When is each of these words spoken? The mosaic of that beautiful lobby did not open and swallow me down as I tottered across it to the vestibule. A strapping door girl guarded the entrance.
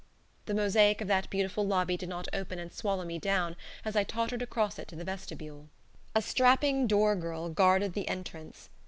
The 0.47 0.55
mosaic 0.55 0.99
of 0.99 1.07
that 1.09 1.29
beautiful 1.29 1.63
lobby 1.63 1.95
did 1.95 2.09
not 2.09 2.27
open 2.33 2.57
and 2.57 2.73
swallow 2.73 3.05
me 3.05 3.19
down 3.19 3.55
as 3.85 3.95
I 3.95 4.03
tottered 4.03 4.41
across 4.41 4.79
it 4.79 4.87
to 4.87 4.95
the 4.95 5.03
vestibule. 5.03 5.69
A 6.15 6.23
strapping 6.23 6.87
door 6.87 7.15
girl 7.15 7.49
guarded 7.49 7.93
the 7.93 8.07
entrance. 8.07 8.71